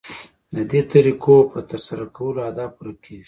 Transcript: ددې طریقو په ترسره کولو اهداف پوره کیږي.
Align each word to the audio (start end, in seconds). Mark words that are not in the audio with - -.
ددې 0.55 0.81
طریقو 0.91 1.35
په 1.51 1.59
ترسره 1.69 2.05
کولو 2.15 2.39
اهداف 2.47 2.71
پوره 2.77 2.93
کیږي. 3.03 3.19